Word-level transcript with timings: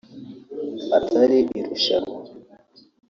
atari 0.97 1.37
irushanwa 1.59 2.19